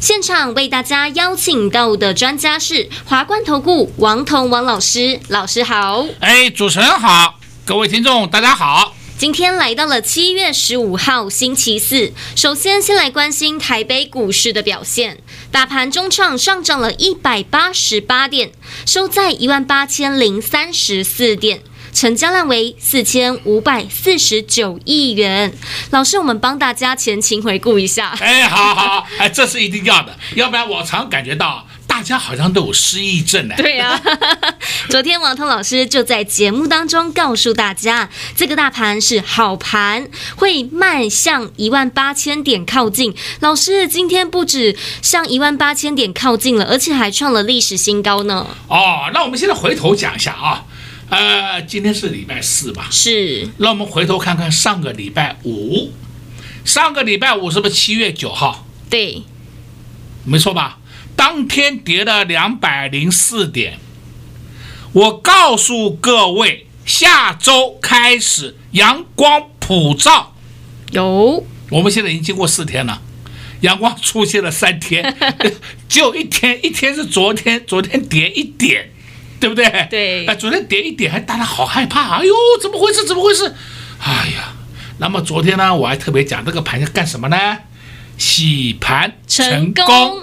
[0.00, 6.06] 现场为大家邀请到的专家是华冠投顾王彤王老师，老师好。
[6.20, 8.94] 哎，主持人好，各位听众大家好。
[9.18, 15.18] 今天来到了七月十五号星期四，首先先来关心台北股市的表现。
[15.50, 18.52] 大盘中场上涨了一百八十八点，
[18.84, 21.62] 收在一万八千零三十四点，
[21.96, 25.50] 成交量为四千五百四十九亿元。
[25.92, 28.14] 老师，我们帮大家前情回顾一下。
[28.20, 31.66] 哎，好好好，哎，这是一定要的，要不然我常感觉到。
[31.86, 33.54] 大家好像都有失忆症呢。
[33.56, 34.02] 对呀、啊，
[34.90, 43.14] 昨天王彤老师就在节目当中告诉大家，这个大盘是好盘，会迈向一万八千点靠近。
[43.40, 48.46] 老师今天不止向一万八千点靠近了，而且还创了历史新高呢。
[48.68, 50.64] 哦，那我们现在回头讲一下啊，
[51.08, 52.88] 呃，今天是礼拜四吧？
[52.90, 53.48] 是。
[53.58, 55.92] 那我们回头看看上个礼拜五，
[56.64, 58.66] 上个礼拜五是不是七月九号？
[58.90, 59.22] 对，
[60.24, 60.78] 没错吧？
[61.14, 63.78] 当天跌了两百零四点，
[64.92, 70.34] 我告诉各位，下周开始阳光普照。
[70.92, 73.00] 有，我们现在已经经过四天了，
[73.60, 75.16] 阳光出现了三天，
[75.88, 78.90] 就一天，一天是昨天，昨天跌一点，
[79.40, 79.86] 对不对？
[79.90, 80.26] 对。
[80.26, 83.04] 哎，昨天跌一点，还大家好害怕，哎呦，怎么回事？
[83.04, 83.54] 怎么回事？
[84.00, 84.52] 哎呀，
[84.98, 87.36] 那么昨天呢，我还特别讲这个盘要干什么呢？
[88.18, 89.84] 洗盘成功。
[89.86, 90.22] 成功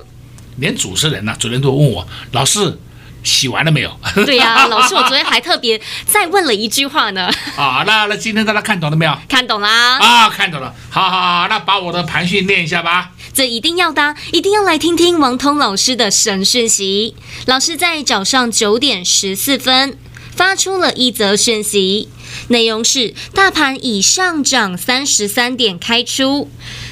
[0.58, 2.80] 连主持人呢、啊，昨天都问我老师
[3.24, 4.00] 洗完了没有？
[4.26, 7.28] 对呀、啊，老师，我昨天还特别再问了一句话呢。
[7.58, 9.18] 啊，那那今天大家看懂了没有？
[9.28, 9.98] 看懂啦。
[9.98, 10.74] 啊，看懂了。
[10.90, 13.12] 好好好，那把我的盘训练一下吧。
[13.34, 17.16] 这一定要的，一定要来听听王通老师的神讯息。
[17.48, 19.98] 老师在早上九点十四分
[20.36, 22.10] 发出了一则讯息，
[22.50, 26.50] 内容是：大盘已上涨三十三点开出。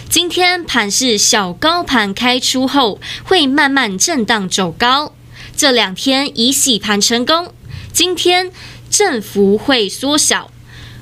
[0.10, 5.14] 今天盘是小高盘开出后，会慢慢震荡走高。
[5.56, 7.54] 这两天已洗盘成功，
[7.94, 8.52] 今天
[8.90, 10.50] 振幅会缩小，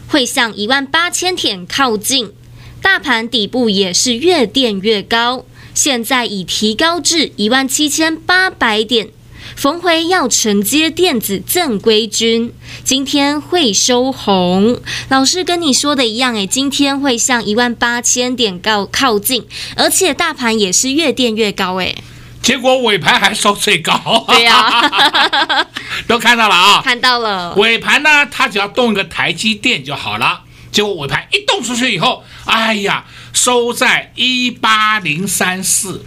[0.09, 2.33] 会向一万八千点靠近。
[2.81, 9.09] 大盘底部也是越垫越高，现在已提高至一万七千八百点。
[9.55, 12.53] 逢回要承接电子正规军，
[12.83, 14.79] 今天会收红。
[15.09, 19.45] 老师跟你说的一样，诶，今天会向一万八千点靠靠近，
[19.75, 21.95] 而且大盘也是越垫越高，诶。
[22.41, 24.25] 结果尾盘还收最高。
[24.29, 25.67] 对呀、啊，
[26.07, 27.53] 都看到了啊，看到了。
[27.55, 30.41] 尾盘呢，它只要动一个台积电就好了。
[30.71, 36.05] 结果尾盘一动出去以后，哎呀，收在一八零三四，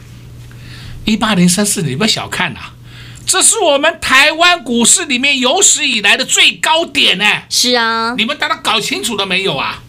[1.05, 2.75] 一八零三四，你不要小看呐、啊。
[3.25, 7.25] 这是我们台湾股市里面有史以来的最高点呢。
[7.49, 9.83] 是啊，你们大家搞清楚了没有啊？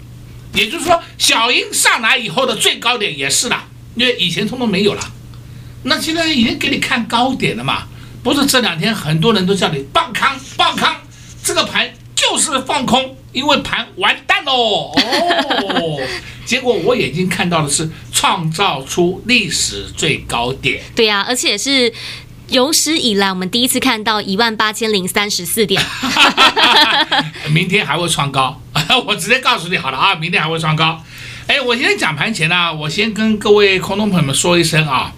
[0.54, 5.12] 也就是说，小英上来以后的最高点也是了，因为以前通通没有了。
[5.84, 7.84] 那现在已经给你看高点了嘛？
[8.24, 10.88] 不是这两天很多人都叫你放空放空，
[11.44, 14.94] 这个盘就是放空，因为盘完蛋喽。
[14.96, 16.02] 哦，
[16.46, 20.82] 结果我眼睛看到的是创造出历史最高点。
[20.96, 21.92] 对呀、啊，而且是。
[22.50, 25.82] 有史以来，我们第一次看到一万八千零三十四点，
[27.50, 28.62] 明天还会创高，
[29.08, 31.02] 我直接告诉你好了啊，明天还会创高。
[31.48, 35.14] 哎，我今天讲盘前呢，我先跟各位空中朋友们说一声啊，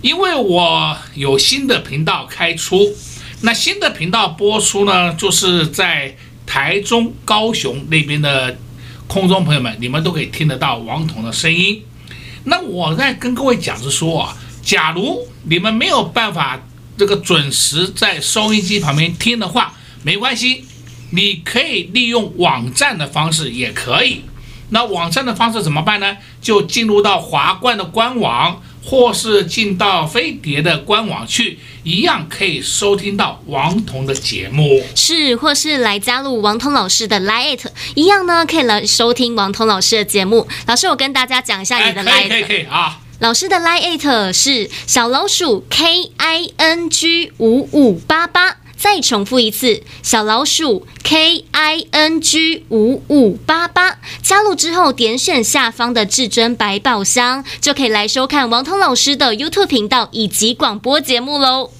[0.00, 2.94] 因为我有新的频道开出，
[3.42, 6.16] 那新的频道播出呢，就是在
[6.48, 8.58] 台中、高雄那边的
[9.06, 11.84] 空中朋友们，你们都可以听得到王彤的声音。
[12.44, 16.58] 那我在跟各位讲是说啊，假如你们没有办法。
[16.98, 19.72] 这个准时在收音机旁边听的话，
[20.02, 20.64] 没关系，
[21.10, 24.22] 你可以利用网站的方式也可以。
[24.70, 26.16] 那网站的方式怎么办呢？
[26.42, 34.82] 就进入到华冠的官网，或是进到飞碟的官网去，一样可以收听到王彤的节目。
[34.94, 40.48] 是，或是来加入王彤老师的 Lite，一样呢，可以来收听王彤老师的节目。
[40.66, 42.28] 老师，我跟大家讲一下你的 Line。
[42.28, 43.00] 可以可以可以啊。
[43.20, 61.72] 老师的 Lite 是小老鼠 K I N G 五五八八，再重复一次，小老鼠 K I N G 五五八八，加入之后点选下方的至尊百宝箱，就可以来收看王彤老师的 YouTube 频道以及广播节目喽。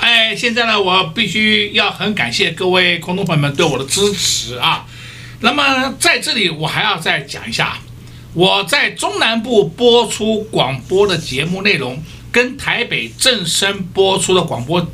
[0.00, 4.84] 哎，现在呢，我必须要很感谢各位观众朋友们对我的支持啊。
[5.42, 7.78] 那么在这里，我还要再讲一下，
[8.34, 14.84] 我在中南部播出广播的节目内容，跟台北正声播出的广播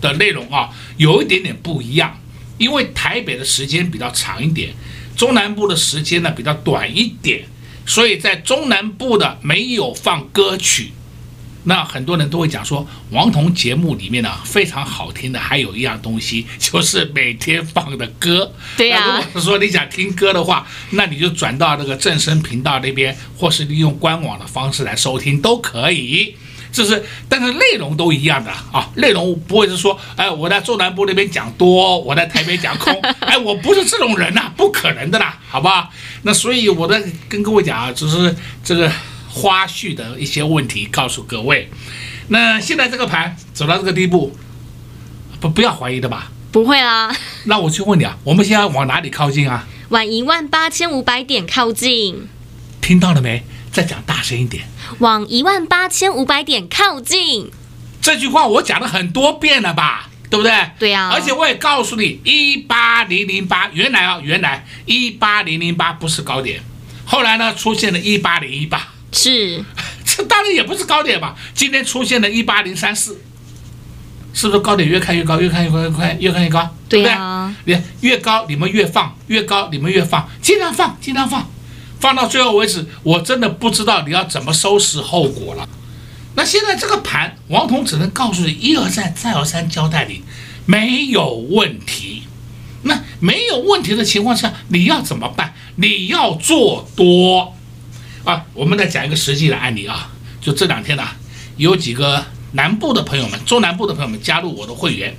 [0.00, 2.18] 的内容啊，有一点点不一样，
[2.58, 4.74] 因为台北的时间比较长一点，
[5.16, 7.44] 中南部的时间呢比较短一点，
[7.86, 10.92] 所以在中南部的没有放歌曲。
[11.66, 18.52] 那很多人都会讲说，王彤节目里面呢非常好听的，还有一样东西 就是每天放的歌。
[18.76, 19.22] 对呀、啊。
[19.24, 26.36] 如果说你想听歌的话，那你就转到那个正声频道那边，或是利用官网的方式来收听都可以。
[26.74, 35.88] 就是，但是内容都一样的啊，内容不会是说，哎，我在中南部那边讲多，我在台北讲空， 哎，我不是这种人呐、啊，不可能的啦，好吧？
[36.22, 38.34] 那所以我在跟各位讲啊，只是
[38.64, 38.90] 这个
[39.30, 41.70] 花絮的一些问题告诉各位。
[42.28, 44.36] 那现在这个盘走到这个地步，
[45.40, 46.32] 不不要怀疑的吧？
[46.50, 47.14] 不会啦。
[47.44, 49.66] 那我去问你啊，我们现在往哪里靠近啊？
[49.90, 52.28] 往一万八千五百点靠近。
[52.80, 53.44] 听到了没？
[53.74, 54.64] 再讲大声一点。
[55.00, 57.50] 往一万八千五百点靠近，
[58.00, 60.52] 这句话我讲了很多遍了吧，对不对？
[60.78, 61.10] 对呀、啊。
[61.12, 66.62] 而且我也告诉你，一八零零八，原来啊，原来一八零零八不是高点，
[67.04, 69.64] 后来呢出现了一八零一八，是，
[70.06, 71.34] 这当然也不是高点吧？
[71.52, 73.20] 今天出现了一八零三四，
[74.32, 76.76] 是不是高点越看越高，越看越高，越看越看越高？
[76.88, 77.52] 对呀。
[77.64, 81.50] 你越高你们越放，越高你们越放，尽量放，尽量放。
[82.04, 85.66] 放到最后为止，我真的不知道你要怎么收拾后果了。
[86.34, 90.22] 那现在这个盘，王彤只能告诉你一而再、再而三交代你
[90.66, 92.24] 没有问题。
[92.82, 95.54] 那没有问题的情况下，你要怎么办？
[95.76, 97.54] 你要做多
[98.24, 98.44] 啊！
[98.52, 100.10] 我们再讲一个实际的案例啊，
[100.42, 101.04] 就这两天呢、
[101.56, 105.16] 有几个南部的朋友们、中南部的朋友们加入我的会员，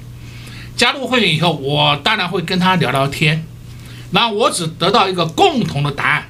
[0.78, 3.44] 加入会员以后，我当然会跟他聊聊天。
[4.12, 6.30] 那我只得到一个共同的答案。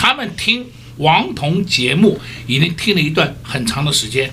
[0.00, 0.66] 他们听
[0.96, 4.32] 王彤节目已经听了一段很长的时间，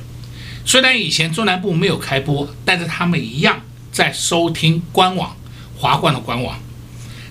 [0.64, 3.60] 虽然以前中南部没有开播，但是他们一样
[3.92, 5.36] 在收听官网
[5.75, 6.58] 华冠的官网，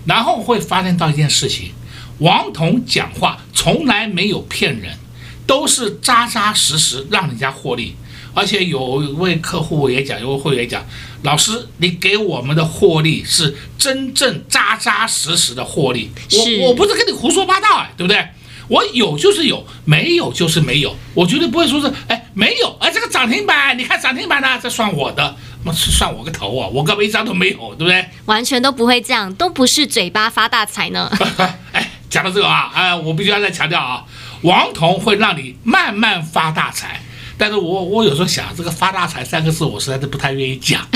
[0.05, 1.71] 然后会发现到一件事情：
[2.19, 4.99] 王彤讲话从来没有骗人，
[5.47, 7.97] 都是扎扎实实让人家获利。
[8.35, 10.85] 而且有一位客户也讲，有位会员讲，
[11.23, 16.11] 老师，你给我们的获利是真正扎扎实实的获利，
[16.61, 18.29] 我我不是跟你胡说八道哎，对不对？
[18.69, 28.05] 我有就是有，没有就是没有，我绝对不会说是哎没有，哎这个涨停板，你看涨停板呢，这算我的，那算我个头啊，我根本一张都没有，对不对？
[28.25, 31.09] 完全都不会这样，都不是嘴巴发大财呢。
[31.73, 34.05] 哎，讲到这个啊，哎，我必须要再强调啊，
[34.43, 37.01] 王彤会让你慢慢发大财。
[37.39, 40.81] 但是我我有时候想，这个发大财三个字，我实在是不太愿意讲，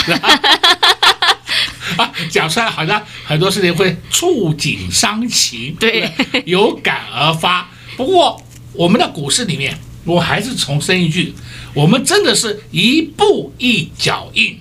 [1.99, 6.11] 啊，讲出来好像很多事情会触景伤情，对，
[6.47, 7.69] 有感而发。
[7.97, 8.41] 不过
[8.73, 11.35] 我们的股市里面，我还是重申一句，
[11.75, 14.59] 我们真的是一步一脚印，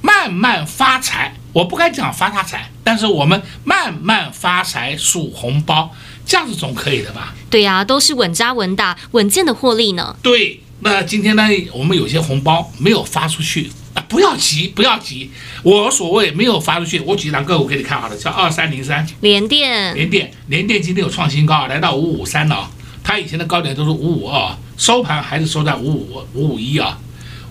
[0.00, 1.34] 慢慢发财。
[1.52, 5.90] 我不该讲发大财，但是我们慢慢发财数红包，
[6.24, 7.34] 这样子总可以的吧？
[7.50, 10.16] 对呀，都是稳扎稳打、稳健的获利呢。
[10.22, 10.60] 对。
[10.84, 15.30] 那今天呢，我们有些红包没有发出去啊，不要急，不要急。
[15.62, 22.70] 我所谓没有发出去，我举两个我给你看好了，叫二三零三联电，联电，联电今天有创新高，来到五五三了啊。
[23.04, 26.98] 它以前的高点都是五五二，收盘还是收在五五五五一啊。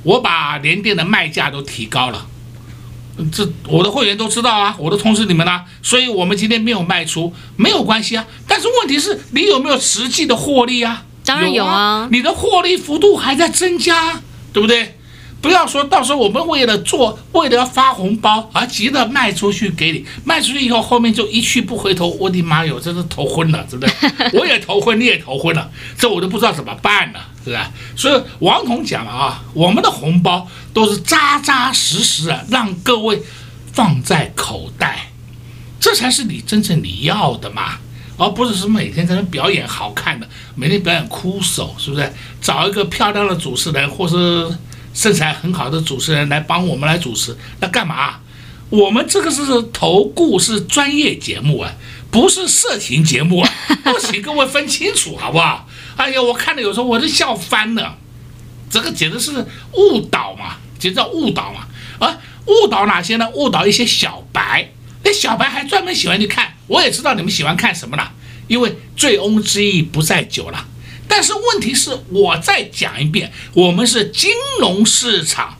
[0.04, 2.28] 我把联电的卖价都提高了，
[3.32, 8.28] 这我的会员都知道啊，我都通知你们呢，所以我们今天没有卖出，没有关系啊。
[8.46, 11.06] 但是问题是你有没有实际的获利啊？
[11.32, 14.22] 当然有啊，你的获利幅度还在增加，
[14.52, 14.98] 对不对？
[15.42, 24.32] 不要说到时候我们为了做，为了要发红包而急着卖出去给你，卖出去以后后面就一去不回头，我的妈哟，真是头昏了，对不对？
[24.38, 27.72] 我也头昏，你也头昏了，这我都不知道怎么办了，是吧？
[27.96, 33.24] 所以王彤讲了啊，我们的红包都是扎扎实实啊，让各位
[33.72, 35.12] 放在口袋，
[35.80, 37.80] 这才是你真正你要的嘛。
[38.22, 42.14] 而不是说每天在那表演好看的，每天表演枯手，是不是？
[42.40, 44.48] 找一个漂亮的主持人，或是
[44.94, 48.20] 身材很好的主持人来帮我们来主持，那干嘛？
[48.70, 51.74] 我们这个是投顾是专业节目啊，
[52.12, 53.52] 不是色情节目啊，
[53.84, 55.68] 不请 各位分清楚好不好？
[55.96, 57.98] 哎呀，我看了有时候我都笑翻了，
[58.70, 61.68] 这个简直是误导嘛，简直叫误导嘛！
[62.00, 63.28] 啊，误导哪些呢？
[63.34, 64.72] 误导一些小白，
[65.04, 66.54] 那小白还专门喜欢去看。
[66.68, 68.14] 我也知道你们喜欢看什么了，
[68.48, 70.68] 因为醉翁之意不在酒了。
[71.08, 75.58] 但是问题是，我再讲一遍，我们是金融市场，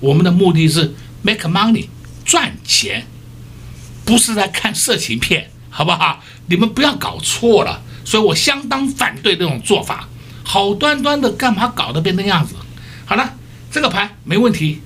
[0.00, 1.88] 我们的目的是 make money
[2.24, 3.06] 赚钱，
[4.04, 6.22] 不是在看色情片，好不好？
[6.46, 7.82] 你们不要搞错了。
[8.06, 10.08] 所以我相当反对这种做法，
[10.42, 12.54] 好端端的干嘛搞得变那样子？
[13.04, 13.34] 好了，
[13.70, 14.80] 这个盘没问题，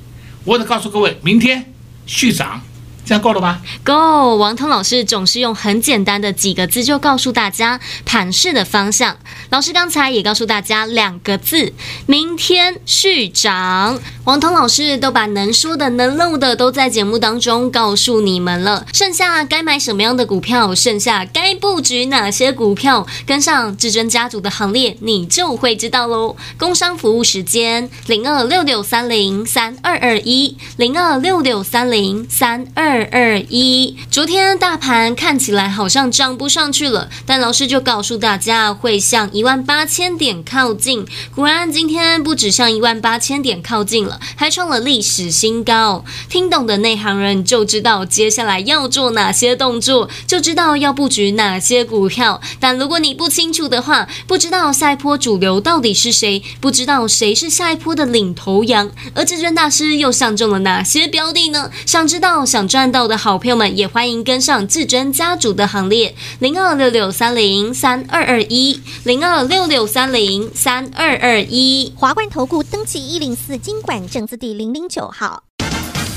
[0.44, 1.72] 我得告诉各位，明天
[2.06, 2.62] 续涨。
[3.08, 9.16] 这样够了吧够王通老师总是用很简单的几个字就告诉大家盘势的方向。
[9.48, 11.72] 老师刚才也告诉大家两个字：
[12.04, 13.98] 明天续涨。
[14.24, 18.84] 王通老师都把能说的、能漏的都在节目当中告诉你们了。
[18.92, 26.36] 剩下该买什么样的股票，剩下该布局哪些股票，跟上至尊家族的行列，你就会知道喽。
[26.58, 32.97] 工商服务时间：零二六六三零三二二一，零二六六三零三二。
[32.98, 41.06] 二二一，昨天大盘看起来好像涨不上去了，但老师就告诉大家会向一万八千点靠近。
[41.32, 46.04] 果然，今天不止向一万八千点靠近了，还创了历史新高。
[46.28, 52.40] 听懂的内行人就知道接下来要做哪些动作，就知道要布局哪些股票。
[52.58, 61.70] 但如果你不清楚的话，不知道下一波主流到底是谁，不知道谁是下一波的领头羊，而至尊大师又相中了哪些标的呢？
[61.86, 62.87] 想知道，想赚。
[62.90, 71.92] 到的好朋友们也欢迎跟上至尊家族的行列，零二六六三零三二二一，零二六六三零三二二一。
[71.96, 75.42] 华冠投顾登记一零四经管证字第零零九号。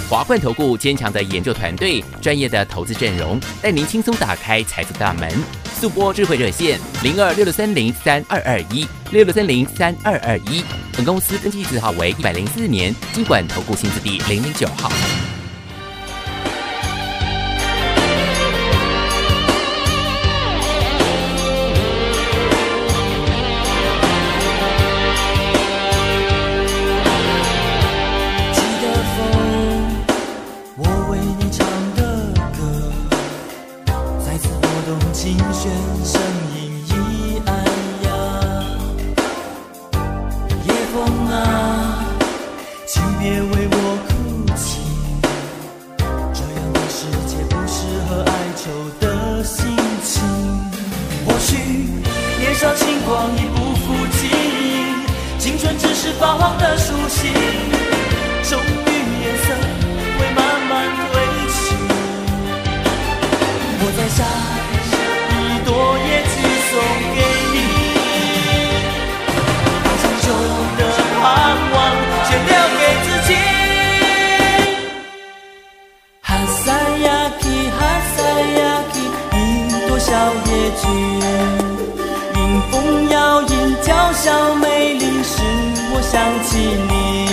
[0.09, 5.31] 华冠投顾坚强的研究团队，专业的投资阵容，带您轻松打开财富大门。
[5.79, 10.63] 速播智慧热线零二六六三零三二二一六六三零三二二一。
[10.95, 14.91] 本公司登记字号为一百零四年经管投顾新字第零零九号。
[40.91, 42.03] 风啊，
[42.85, 43.75] 请别为我
[44.07, 44.11] 哭
[44.57, 44.81] 泣，
[46.33, 47.77] 这样的世界不适
[48.09, 48.69] 合哀愁
[48.99, 49.65] 的心
[50.03, 50.21] 情，
[51.25, 51.55] 或许
[52.39, 57.70] 年少轻狂已不复记忆，青春只是泛黄的书信。
[84.23, 85.41] 小美丽使
[85.93, 87.25] 我想起你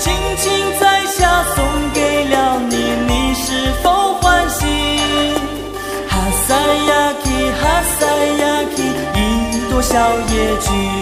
[0.00, 0.44] 轻轻
[0.80, 1.64] 摘下送
[1.94, 2.74] 给了你
[3.06, 4.66] 你是否欢喜？
[6.08, 7.62] 哈萨雅琪哈
[8.00, 8.82] 萨雅琪
[9.14, 9.94] 一朵小
[10.32, 10.95] 野菊。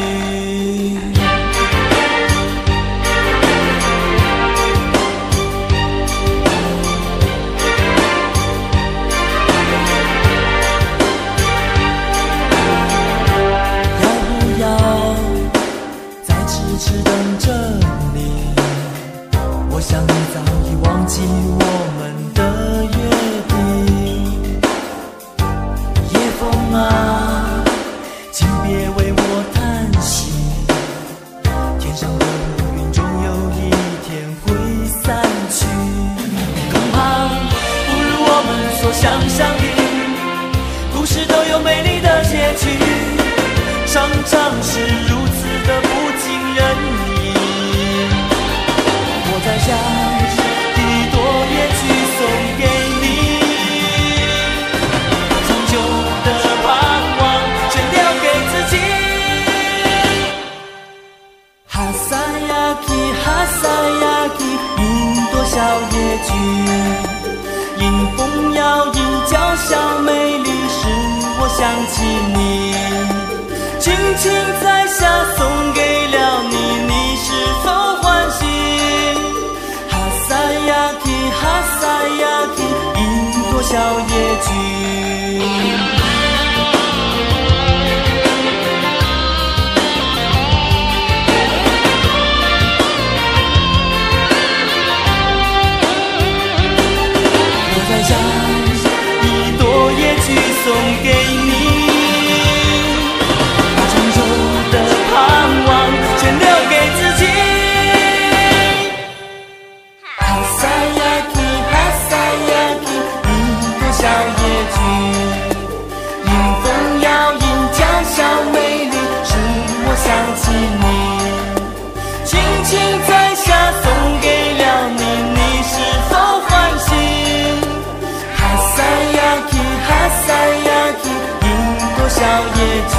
[132.84, 132.96] 夜曲。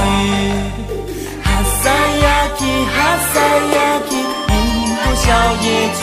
[1.43, 1.45] 哈
[1.81, 2.25] 萨雅
[2.57, 2.59] 琪，
[2.93, 2.95] 哈
[3.33, 3.35] 萨
[3.75, 3.77] 雅
[4.09, 4.11] 琪，
[4.49, 4.55] 银
[4.95, 5.25] 朵小
[5.61, 5.65] 野
[5.95, 6.01] 菊。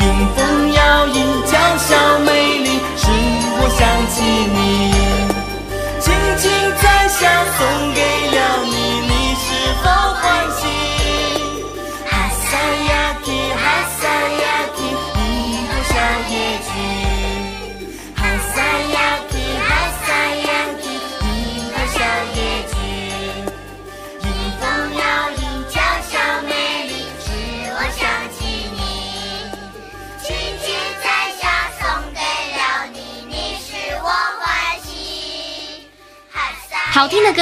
[0.00, 0.38] 迎风
[0.72, 1.16] 摇曳，
[1.50, 1.88] 娇小
[2.26, 3.02] 美丽，使
[3.56, 4.14] 我想起
[4.54, 4.58] 你。
[6.00, 6.04] 轻
[6.38, 6.42] 轻
[6.82, 7.20] 摘下
[7.56, 7.58] 送
[7.94, 7.98] 给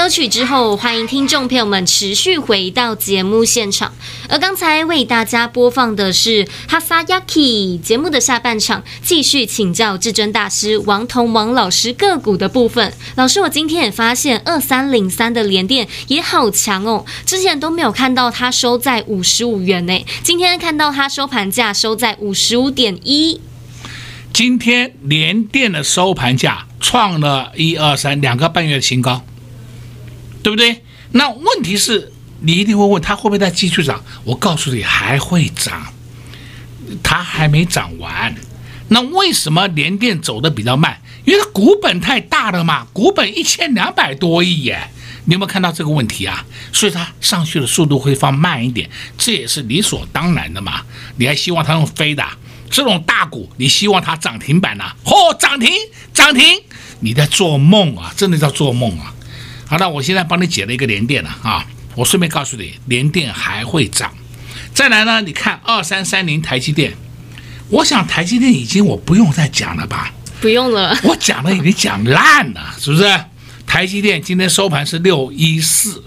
[0.03, 3.93] 歌曲之后，欢迎听众朋友们持续回到节目现场。
[4.29, 12.93] 而刚才为大家播放的是哈萨雅琪节目的下半场，继续请教至尊大师王彤王老师个股的部分。
[13.15, 23.41] 老师，我今天也发现二三零三的连电也好强哦，之前都没有看到它收在五十五元呢，今天看到它收盘价收在五十五点一。
[24.33, 29.25] 今天连电的收盘价创了一二三两个半月的新高。
[30.43, 30.83] 对不对？
[31.13, 34.03] 那问题是，你一定会问他会不会再继续涨？
[34.25, 35.93] 我告诉你，还会涨，
[37.03, 38.35] 它还没涨完。
[38.89, 41.01] 那为什么联电走的比较慢？
[41.25, 44.91] 因为它股本太大了嘛，股本一千两百多亿耶。
[45.25, 46.45] 你有没有看到这个问题啊？
[46.73, 50.83] 所以它上去的速度会放慢一点，这也是理所当然的嘛。
[51.17, 52.27] 你还希望它用飞的
[52.69, 54.97] 这种大股，你希望它涨停板呐、啊？
[55.05, 55.71] 嚯、涨停，
[56.13, 56.45] 涨停！
[57.01, 59.15] 你在做梦啊，真的叫做梦啊！
[59.73, 61.67] 好，那我现在帮你解了一个连电了啊！
[61.95, 64.13] 我顺便告诉你，连电还会涨。
[64.75, 66.93] 再来呢，你看二三三零台积电，
[67.71, 70.13] 我想台积电已经我不用再讲了吧？
[70.43, 73.19] 不用了，我讲了已经讲烂了，是不是？
[73.67, 76.05] 台积电今天收盘是六一四，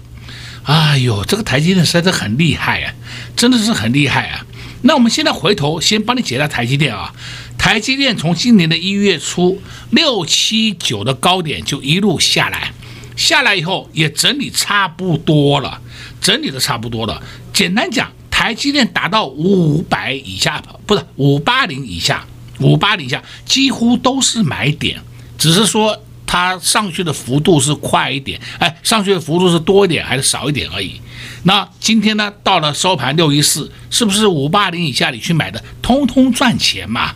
[0.62, 2.94] 哎呦，这个台积电实在是很厉害啊，
[3.34, 4.46] 真的是很厉害啊！
[4.82, 7.12] 那我们现在回头先帮你解了台积电啊，
[7.58, 12.70] 台积电从今年的一月初六七九的高点就一路下来。
[13.16, 15.80] 下来以后也整理差不多了，
[16.20, 17.20] 整理的差不多了。
[17.52, 22.24] 简单讲，台积电达到五百以下，不是五八零以下，
[22.60, 25.00] 五八零以下几乎都是买点，
[25.38, 31.00] 只是说它上去的幅度是快一点，哎，上去的幅度是多一点还是少一点而已。
[31.44, 37.14] 那今天呢，到了收盘六一四，是不是五八零以下你去买的，通通赚钱嘛？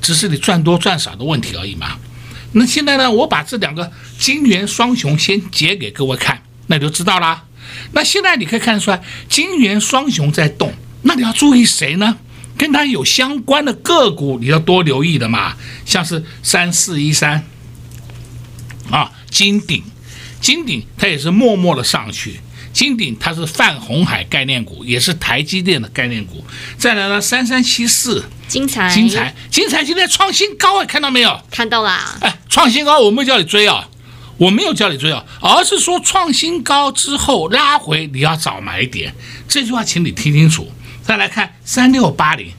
[0.00, 1.98] 只是你赚多赚少的问题而已嘛。
[2.52, 7.44] 那现在呢，我把这两个金元双雄先解给各位看，那你就知道啦。
[7.92, 12.16] 那现在你可以看得出来，金元双雄在动，那你要注意谁呢？
[12.56, 15.54] 跟它有相关的个股，你要多留意的嘛。
[15.84, 17.44] 像是三四一三
[18.90, 19.84] 啊，金鼎，
[20.40, 22.40] 金鼎它也是默默的上去。
[22.72, 26.44] 金鼎它是泛红海概念股，也是台积电的概念股。
[26.76, 31.40] 再来呢，三三七四，金财，金财，金财今天创新高啊，看到没有？
[31.50, 32.16] 看到啦。
[32.20, 33.88] 哎，创新高，我没有叫你追啊，
[34.36, 39.14] 我没有叫你追啊，而是说创新高之后拉回，你要找买点。
[39.46, 40.70] 这句话，请你听清楚。
[41.02, 42.52] 再来看三六八零，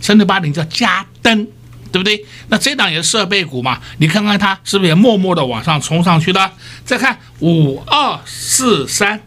[0.00, 1.46] 三六八零叫加登，
[1.90, 2.24] 对不对？
[2.48, 3.80] 那这档也是设备股嘛？
[3.98, 6.52] 你看看它是不是也默默的往上冲上去的？
[6.84, 9.22] 再看五二四三。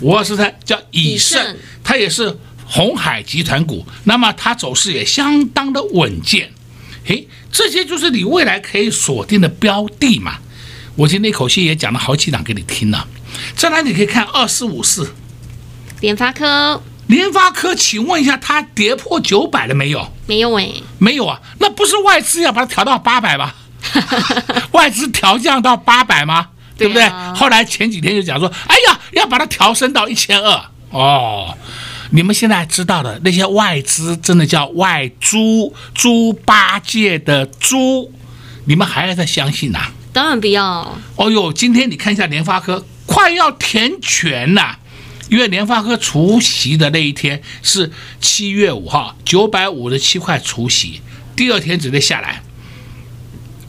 [0.00, 2.36] 五二四三叫以盛，它也是
[2.66, 6.52] 红海集团股，那么它走势也相当的稳健，
[7.06, 10.38] 诶，这些就是你未来可以锁定的标的嘛。
[10.96, 13.06] 我今天一口气也讲了好几档给你听了，
[13.56, 15.12] 再来你可以看二四五四，
[16.00, 20.12] 联发科，联发科，请问一下，它跌破九百了没有？
[20.26, 23.52] 没有哎，没有啊，那不是外资要把它调到八百吗？
[24.72, 26.48] 外资调降到八百吗？
[26.78, 27.08] 对不对？
[27.34, 31.56] 后来前几天就讲说，哎呀，要把它调升到一千二哦。
[32.10, 38.12] 你们现在知道的那些外资，真的叫外猪，猪八戒的猪，
[38.66, 40.96] 你们还要再相信呐、当然不要。
[41.16, 44.78] 哦呦，今天你看一下联发科，快要填权了，
[45.28, 47.90] 因为联发科除夕的那一天是
[48.20, 51.00] 七月五号，九百五十七块除夕，
[51.34, 52.42] 第二天直接下来，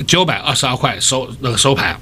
[0.05, 1.99] 九百二十二块收那个收盘。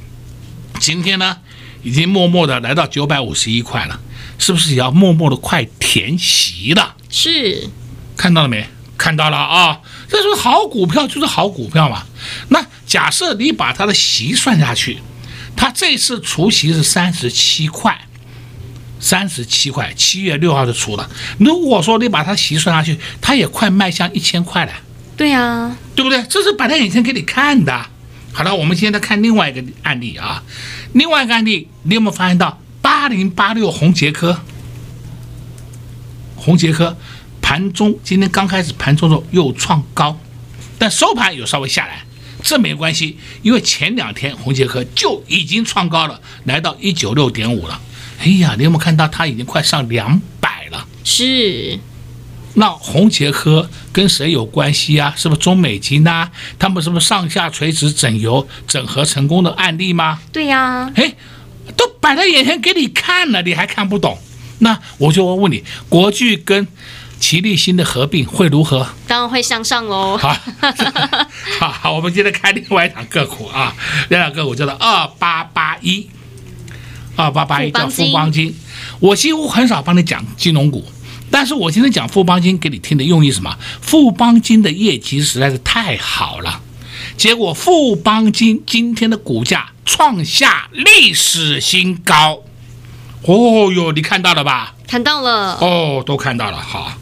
[0.80, 1.38] 今天呢，
[1.84, 4.00] 已经默默的来到九百五十一块了，
[4.38, 6.96] 是不是也要默默的快填席了？
[7.10, 7.70] 是，
[8.18, 8.68] 看到了没？
[8.96, 9.82] 看到了啊！
[10.08, 12.04] 这是好股票，就是好股票嘛。
[12.50, 15.00] 那假设你把它的席算下去，
[15.58, 18.08] 它这次除息是三十七块，
[19.00, 21.10] 三十七块，七月六号就出了。
[21.40, 24.72] 如果说你把它席算下去，它也快迈向一千块了。
[25.18, 26.24] 对啊，对不对？
[26.30, 27.88] 这是摆在眼前给你看的。
[28.32, 30.44] 好了，我们现在看另外一个案例啊。
[30.94, 34.42] 另外一个案例，你有没有发现到八零八六红杰科？
[36.36, 36.98] 红杰科
[37.42, 40.20] 盘中今天刚开始盘中的时候又创高，
[40.78, 42.04] 但收盘有稍微下来，
[42.44, 47.80] 这没关系，因为前两天红杰科就已经创高了，来到一九六点五了。
[48.20, 50.86] 哎呀，你有没有看到它已经快上两百了？
[51.06, 51.80] 是。
[52.56, 55.14] 那红杰科跟谁有关系啊？
[55.18, 56.30] 是不是中美晶啊？
[56.60, 60.20] 他们是不是上下垂直整油整合成功的案例吗？
[60.34, 61.16] 对呀、啊，哎，
[61.76, 64.18] 都摆在眼前给你看了，你还看不懂？
[64.60, 66.68] 那我就问你，国巨跟
[67.20, 68.88] 奇力新的合并会如何？
[69.08, 70.18] 当然会向上喽。
[70.18, 70.30] 好，
[71.60, 73.76] 好，好，我们接着看另外一档个股啊，
[74.10, 76.08] 这档个股叫做二八八一，
[77.16, 78.56] 二八八一叫富邦金。
[79.00, 80.86] 我几乎很少帮你讲金融股。
[81.32, 83.58] 但是我今天讲富邦金给你听的用意是什么？
[83.82, 86.62] 富邦金的业绩实在是太好了，
[87.18, 92.44] 结果富邦金今天的股价创下历史新高。
[93.26, 94.76] 哦哟，你看到了吧？
[94.88, 95.58] 看到了。
[95.62, 96.58] 哦，都看到了。
[96.58, 96.94] 好，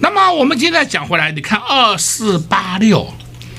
[0.00, 3.14] 那么我们现在讲回来，你看二四八六，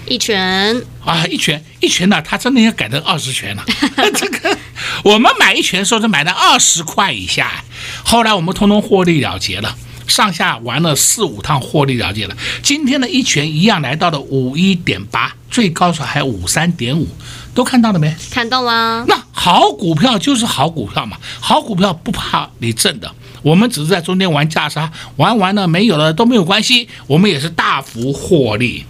[0.06, 3.64] 一拳啊，一拳一拳呢，它真的要改成二十拳了。
[4.14, 4.58] 这个
[5.04, 7.64] 我们买一拳的时候是买的二十块以下，
[8.04, 9.76] 后来我们通通获利了结了。
[10.08, 12.36] 上下玩了四五趟，获利了结了。
[12.62, 17.08] 今天的一拳一样来到了五一点八，最高时候还五三点五，
[17.54, 18.16] 都看到了没？
[18.32, 19.06] 看到了。
[19.08, 23.12] 那好股票就是好股票嘛，好股票不怕你挣的，
[23.42, 28.86] 我们只是在中间玩价差，玩完了没有了都没有关系，我们也是大幅获利。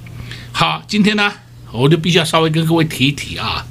[0.52, 1.32] 好，今天呢，
[1.72, 3.66] 我就必须要稍微跟各位提一提啊。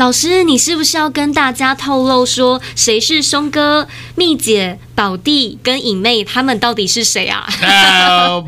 [0.00, 3.86] 老师，你是不是要跟大家透露说，谁是松哥、
[4.16, 7.46] 蜜姐、宝弟跟影妹，他们到底是谁啊？
[7.60, 8.42] 呃，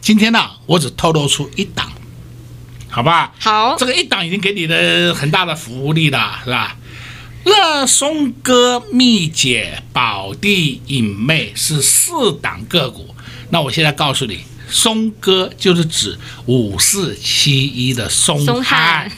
[0.00, 1.92] 今天呢，我只透露出一档，
[2.90, 3.32] 好吧？
[3.38, 6.76] 好，这个一档已经给你的很大的福利了，是吧？
[7.44, 13.14] 那松哥、蜜姐、宝弟、影妹是四档个股，
[13.50, 19.08] 那我现在告诉你，松哥就是指五四七一的松翰。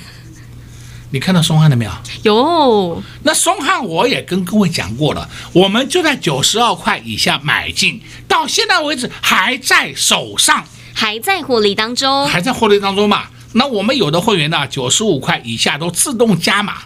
[1.12, 1.90] 你看到松汉了没有？
[2.22, 3.02] 有。
[3.24, 13.24] 那松汉我也跟各位讲过了，我们就在九十二块以下买进，到现在为止还在手上，还在获利当中，还在获利当中嘛。
[13.54, 16.82] 那我们有的会员呢，九十五块以下都自动加码，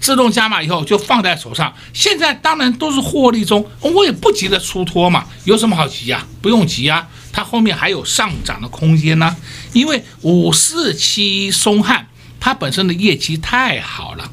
[0.00, 6.26] 自动加码以后就放在手上，现在当然都是获利中，我也不急着出脱嘛，有什么好急呀？
[6.40, 9.36] 不用急呀，它后面还有上涨的空间呢，
[9.74, 12.06] 因为五四七松翰。
[12.46, 14.30] 它本身的业绩太好了，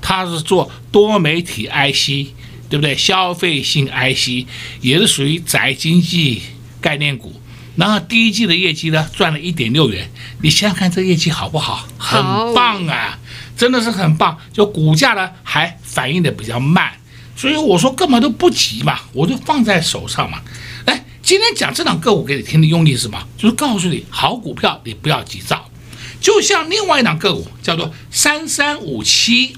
[0.00, 2.32] 它是做多媒体 IC，
[2.70, 2.94] 对不对？
[2.94, 4.46] 消费性 IC
[4.80, 6.42] 也是属于宅经济
[6.80, 7.40] 概念股。
[7.74, 10.08] 然后第一季的业绩呢，赚了一点六元。
[10.42, 11.88] 你想想看，这业绩好不好？
[11.98, 12.22] 很
[12.54, 13.18] 棒啊，
[13.56, 14.38] 真的是很棒。
[14.52, 16.92] 就股价呢，还反应的比较慢，
[17.34, 20.40] 所以我说根本都不急嘛，我就放在手上嘛。
[20.84, 23.20] 哎，今天讲这档个股给你听的用意是什么？
[23.36, 25.65] 就是告诉你，好股票你不要急躁。
[26.26, 29.56] 就像另外一档个股叫做三三五七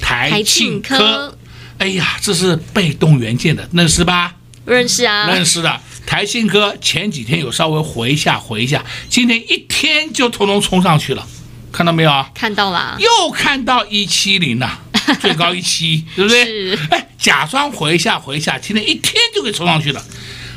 [0.00, 1.36] 台庆科，
[1.76, 4.36] 哎呀，这是被动元件的，认识吧？
[4.64, 5.78] 认识啊，认识的。
[6.06, 11.28] 台庆科前几天有稍微回一下，回一下，今天一天就通通冲上去了，
[11.70, 12.30] 看到没有啊？
[12.34, 14.80] 看到了，又看到一七零了，
[15.20, 16.46] 最高一七，对不对？
[16.46, 16.78] 是。
[16.92, 20.02] 哎，假装回一下，回一下，今天一天就给冲上去了。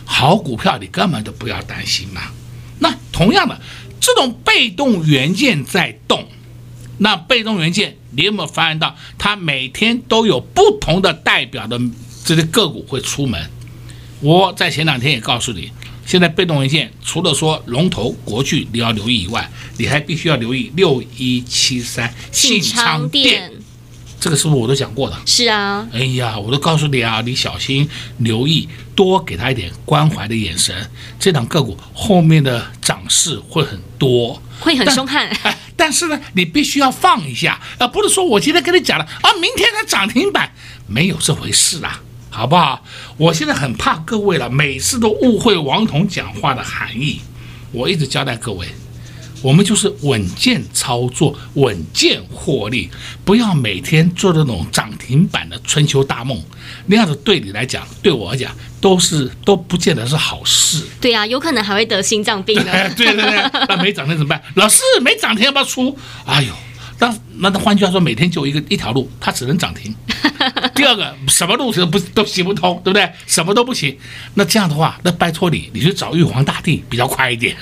[0.05, 2.21] 好股票，你根本就不要担心嘛。
[2.79, 3.59] 那同样的。
[3.99, 6.27] 这种被动元件在动，
[6.99, 11.79] 那被动元件你有没有发现到，它每天都有不同的代表的
[12.23, 13.49] 这些个股会出门？
[14.19, 15.71] 我在前两天也告诉你，
[16.05, 23.51] 现在被动元件除了说龙头国巨你要留意以外，你还必须要留意六一七三信昌电。
[24.19, 25.15] 这个是不是我都讲过的？
[25.27, 25.87] 是啊。
[25.93, 30.89] 哎呀，我都告诉你啊，你小心留意，多给他一点关怀的眼神。
[31.19, 35.29] 这档个股后面的涨势会很多，会很凶悍。
[35.43, 40.51] 哎，但是呢，你必须要放一下，啊不是说我今天跟你讲了啊，明天它涨停板，
[40.87, 42.83] 没有这回事啦，好不好？
[43.17, 47.21] 我现在很怕各位了，每次都误会王彤讲话的含义。
[47.71, 48.67] 我一直交代各位。
[49.41, 52.89] 我们就是稳健操作，稳健获利，
[53.23, 56.41] 不要每天做那种涨停板的春秋大梦，
[56.87, 60.83] 那样子对你来讲，对我来讲都是都不见得是好事。
[60.99, 62.71] 对呀、啊，有可能还会得心脏病 呢。
[62.95, 64.41] 对对对，那没涨停怎么办？
[64.55, 65.97] 老师没涨停要不要出？
[66.25, 66.53] 哎呦，
[66.99, 69.93] 那那那换句话说，每天就一个一条路，它只能涨停，
[70.73, 73.07] 第二个什么路程都不都行不通，对不对？
[73.27, 73.95] 什么都不行。
[74.33, 77.55] 那这样的话，那拜托你，你去找玉皇大帝比较快一点。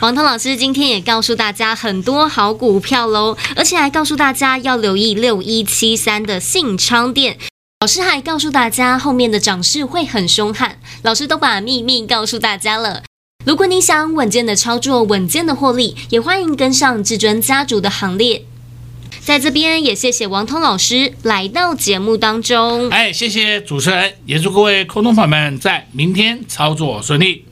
[0.00, 7.38] 王涛老师今天也告诉大家很多好股票喽，而且还告诉大家要留意六一七三的信昌店。
[7.80, 13.02] 老师还告诉大家后面的涨势会很凶悍，老师都把秘密告诉大家了。
[13.44, 18.44] 如果你想稳健的操作、稳健的获利，也欢迎跟上至尊家族的行列。
[19.24, 22.90] 在这边也谢谢王通老师来到节目当中。
[22.90, 27.44] 哎，谢谢主持人，也祝各位空洞粉们在明天操作顺利。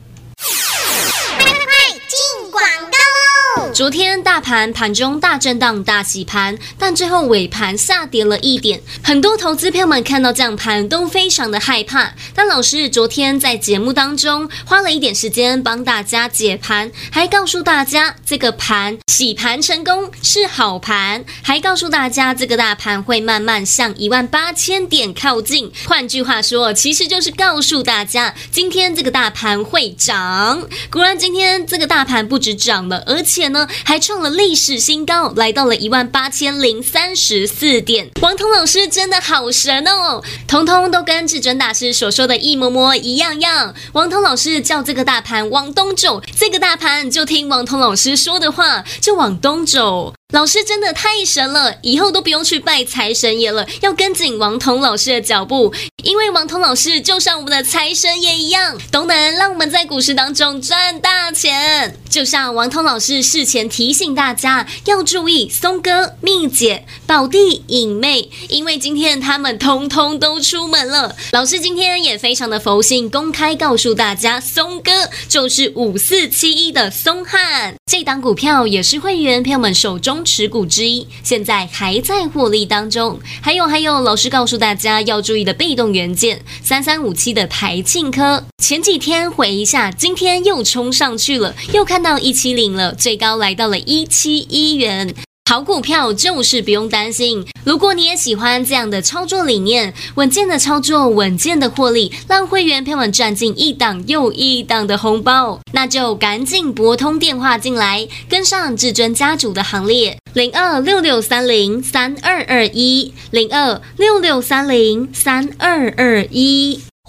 [3.73, 8.81] 昨天大盘盘中大震荡、大洗盘，但最后尾盘下跌了一点。
[9.01, 12.11] 很多投资票们看到这样盘都非常的害怕。
[12.35, 25.71] 但老师昨天在节目当中花了一点时间帮大家解盘，还告诉大家这个盘洗盘成功是好盘，还告诉大家这个大盘会慢慢向一万八千点靠近。
[25.85, 30.67] 换句话说，其实就是告诉大家今天这个大盘会涨。
[30.91, 33.60] 果然今天这个大盘不止涨了，而且呢。
[33.83, 38.09] 还创了历史新高，来到了一万八千零三十四点。
[38.21, 43.73] 王彤老师真的好神哦，通通都跟至尊大师所说的一模模一样样。
[43.93, 50.13] 王彤老师叫这个大盘往东走，这个大盘就听王彤老师说的话，就往东走。
[50.31, 61.97] 老师真的太神了，以后都不用去拜财神爷了，要跟紧王彤老师的脚步，因为王彤老师就像我们的财神爷一样，都能让我们在股市当中赚大钱。
[62.09, 71.15] 就像王彤老师事前提醒大家要注意松哥、蜜姐、宝弟、影妹，因为今天他们通通都出门了。
[71.31, 74.91] 老师今天也非常的佛性，公开告诉大家，松哥
[75.27, 80.20] 就是五四七一的松汉，这档股票也是会员朋友们手中。
[80.23, 83.19] 持股之一，现在还在获利当中。
[83.41, 95.13] 还有还有，老师告诉大家要注意的被动元件，三三五七的台庆科，前几天回一下，今天又冲上去了，又看到一七零了，最高来到了一七一元。
[95.51, 97.45] 好股票就是不用担心。
[97.65, 110.17] 如果你也喜欢这样的操作理念，稳健的操作，稳健的获利，让会员朋友们赚进一档又一档的红包，那就赶紧拨通电话进来，跟上至尊家族的行列。
[110.31, 116.79] 零二六六三零三二二一，零二六六三零三二二一。